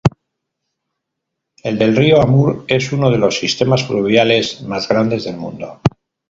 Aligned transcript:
El 1.63 1.77
del 1.77 1.95
río 1.95 2.19
Amur 2.23 2.65
es 2.67 2.91
uno 2.91 3.11
de 3.11 3.19
los 3.19 3.37
sistemas 3.37 3.85
fluviales 3.85 4.63
más 4.63 4.87
grandes 4.89 5.25
del 5.25 5.37
mundo. 5.37 5.79